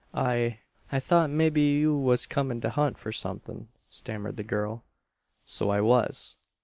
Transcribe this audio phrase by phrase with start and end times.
[0.15, 0.57] "I,
[0.91, 4.83] I thought mebbe you was comin' to hunt for something," stammered the girl.
[5.45, 6.37] "So I was.